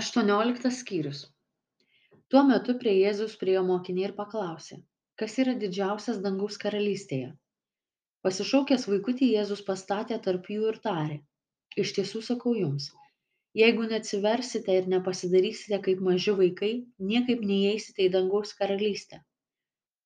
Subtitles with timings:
[0.00, 1.24] aštuonioliktas skyrius.
[2.28, 4.80] Tuo metu prie jėzaus priėjo mokiniai ir paklausė
[5.18, 7.32] kas yra didžiausias dangaus karalystėje?
[8.22, 11.18] Pasišaukęs vaikutį jėzus pastatė tarp jų ir tarė
[11.82, 12.92] iš tiesų sakau jums
[13.58, 16.72] jeigu neatsiversite ir nepasidarysite kaip maži vaikai
[17.10, 19.22] niekaip neįeisite į dangaus karalystę.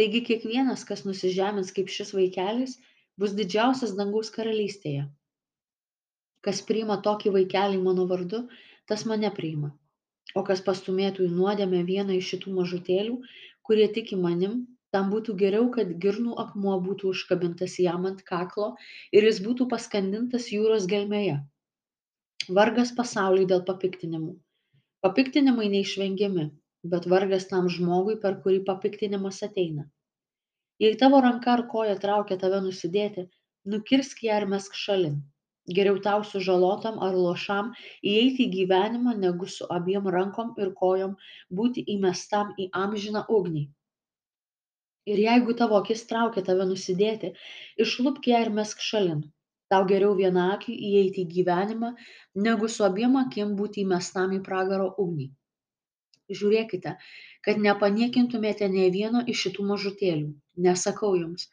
[0.00, 2.76] Taigi kiekvienas kas nusižemins kaip šis vaikelis
[3.20, 5.06] bus didžiausias dangaus karalystėje.
[6.44, 8.42] Kas priima tokį vaikelį mano vardu
[8.90, 9.72] tas mane priima.
[10.38, 13.14] O kas pastumėtų į nuodėmę vieną iš šitų mažutėlių,
[13.68, 14.56] kurie tiki manim,
[14.94, 18.68] tam būtų geriau, kad girnų akmuo būtų užkabintas jam ant kaklo
[19.18, 21.38] ir jis būtų paskandintas jūros gelmėje.
[22.58, 24.34] Vargas pasauliui dėl papiktinimų.
[25.06, 26.48] Papiktinimai neišvengiami,
[26.92, 29.88] bet vargas tam žmogui, per kurį papiktinimas ateina.
[30.82, 33.26] Jei tavo ranka ar koja traukia tave nusidėti,
[33.74, 35.22] nukirsk ją ir mesk šalin
[35.78, 37.72] geriau tau sužalotam ar luošam
[38.12, 41.16] įeiti į gyvenimą negu su abiem rankom ir kojom
[41.60, 43.64] būti įmestam į amžiną ugnį.
[45.12, 47.32] Ir jeigu tavo akis traukia tave nusidėti
[47.86, 49.22] išlupk ją ir mesk šalin.
[49.70, 51.94] Tau geriau viena akiai įeiti į gyvenimą
[52.48, 55.30] negu su abiem akim būti įmestam į pragaro ugnį.
[56.38, 56.96] Žiūrėkite
[57.46, 60.30] kad nepaniekintumėte nė vieno iš šitų mažutėlių.
[60.66, 61.46] Nesakau jums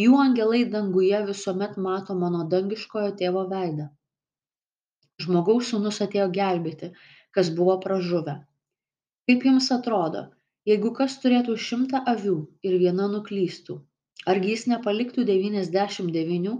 [0.00, 3.88] jų angelai danguje visuomet mato mano dangiškojo tėvo veidą.
[5.20, 6.94] Žmogaus sūnus atėjo gelbėti
[7.36, 8.36] kas buvo pražuvę.
[9.28, 10.22] Kaip jums atrodo
[10.68, 12.36] jeigu kas turėtų šimtą avių
[12.68, 13.76] ir viena nuklystų
[14.32, 16.56] argi jis nepaliktų devyniasdešimt devynių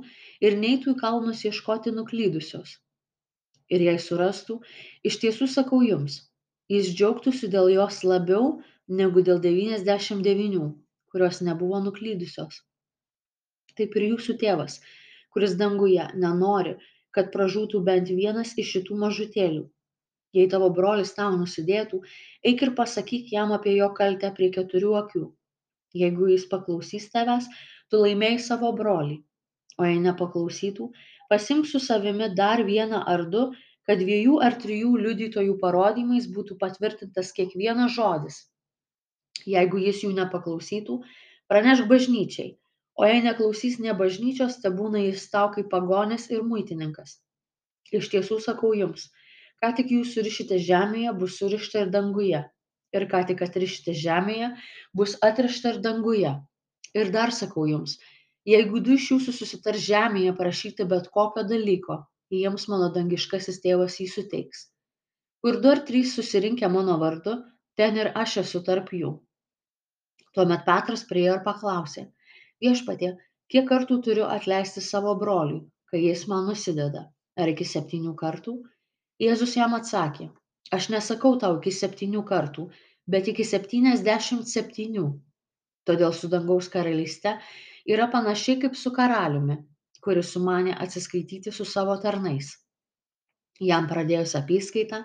[0.46, 2.78] ir neitų į kalnus ieškoti nuklydusios?
[3.70, 4.60] Ir jei surastų
[5.10, 6.20] iš tiesų sakau jums
[6.72, 8.56] jis džiaugtųsi dėl jos labiau
[9.02, 10.72] negu dėl devyniasdešimt devynių
[11.12, 12.62] kurios nebuvo nuklydusios
[13.80, 14.78] taip ir jūsų tėvas,
[15.34, 16.76] kuris danguje nenori,
[17.16, 19.64] kad pražūtų bent vienas iš šitų mažutėlių.
[20.36, 21.98] Jei tavo brolis tau nusidėtų,
[22.46, 25.24] eik ir pasakyk jam apie jo kaltę prie keturių akių.
[26.02, 27.48] Jeigu jis paklausys tavęs,
[27.90, 29.16] tu laimėjai savo brolį.
[29.80, 30.86] O jei nepaklausytų,
[31.32, 33.48] pasimk su savimi dar vieną ar du,
[33.88, 38.38] kad dviejų ar trijų liudytojų parodymais būtų patvirtintas kiekvienas žodis.
[39.50, 41.00] Jeigu jis jų nepaklausytų,
[41.50, 42.52] pranešk bažnyčiai
[43.00, 47.16] o jei neklausys nė bažnyčios tebūna jis tau kaip pagonis ir muitininkas.
[47.96, 49.08] Iš tiesų sakau jums
[49.60, 52.44] ką tik jūs surišite žemėje bus surišta ir danguje.
[52.96, 54.54] Ir ką tik atrišite žemėje
[54.96, 56.32] bus atrišta ir danguje.
[57.00, 57.98] Ir dar sakau jums
[58.48, 61.98] jeigu du iš jūsų susitars žemėje prašyti bet kokio dalyko
[62.32, 64.68] jiems mano dangiškasis tėvas jį suteiks.
[65.44, 67.36] Kur du ar trys susirinkę mano vardu
[67.76, 69.12] ten ir aš esu tarp jų.
[70.34, 72.06] Tuomet petras priėjo ir paklausė
[72.64, 73.14] viešpatie
[73.52, 77.06] kiek kartų turiu atleisti savo broliui kai jis man nusideda?
[77.40, 78.56] Ar iki septynių kartų?
[79.22, 80.28] Jėzus jam atsakė
[80.76, 82.68] aš nesakau tau iki septynių kartų
[83.10, 85.08] bet iki septyniasdešimt septynių.
[85.88, 87.38] Todėl su dangaus karalyste
[87.94, 89.58] yra panašiai kaip su karaliumi
[90.04, 92.50] kuris sumanė atsiskaityti su savo tarnais.
[93.70, 95.02] Jam pradėjus apyskaitą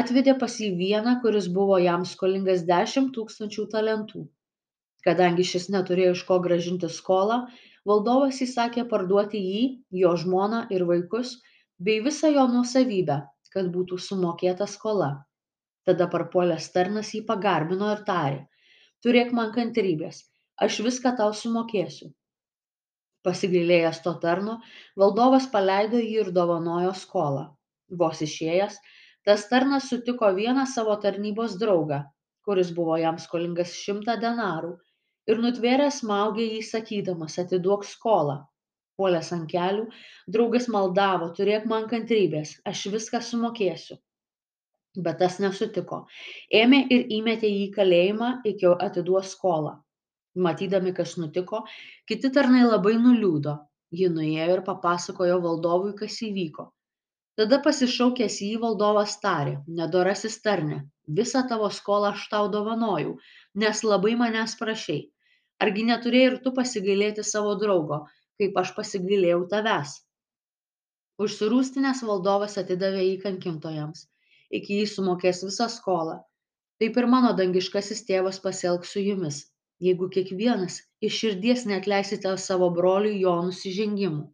[0.00, 4.22] atvedė pas jį vieną kuris buvo jam skolingas dešimt tūkstančių talentų
[5.06, 7.38] kadangi šis neturėjo iš ko grąžinti skolą
[7.88, 9.62] valdovas įsakė parduoti jį
[10.02, 11.36] jo žmoną ir vaikus
[11.88, 13.18] bei visą jo nuosavybę
[13.54, 15.10] kad būtų sumokėta skola.
[15.88, 18.42] Tada parpuolęs tarnas jį pagarbino ir tarė
[19.06, 20.24] turėk man kantrybės
[20.66, 22.10] aš viską tau sumokėsiu.
[23.26, 24.58] Pasigailėjęs to tarno
[25.02, 27.48] valdovas paleido jį ir dovanojo skolą.
[28.02, 28.78] Vos išėjęs
[29.28, 32.02] tas tarnas sutiko vieną savo tarnybos draugą
[32.48, 34.70] kuris buvo jam skolingas šimtą denarų
[35.28, 38.38] ir nutvėręs smaugė jį sakydamas atiduok skolą.
[38.98, 39.84] Puolęs ant kelių
[40.34, 43.98] draugas maldavo turėk man kantrybės aš viską sumokėsiu.
[44.98, 46.00] Bet tas nesutiko.
[46.60, 49.76] Ėmė ir įmetė jį į kalėjimą iki atiduos skolą.
[50.46, 51.62] Matydami kas nutiko
[52.08, 53.58] kiti tarnai labai nuliūdo.
[53.94, 56.66] Ji nuėjo ir papasakojo valdovui kas įvyko.
[57.38, 63.14] Tada pasišaukęs jį valdovas tarė nedorasis tarne visą tavo skolą aš tau dovanojau
[63.62, 65.00] nes labai manęs prašei
[65.64, 68.00] argi neturėjai ir tu pasigailėti savo draugo
[68.42, 69.96] kaip aš pasigailėjau tavęs?
[71.26, 74.06] Užsirūstinęs valdovas atidavė jį kankintojams
[74.60, 76.18] iki jis sumokės visą skolą.
[76.80, 79.46] Taip ir mano dangiškasis tėvas pasielgs su jumis
[79.86, 84.24] jeigu kiekvienas iš širdies neatleisite savo broliui jo nusižengimų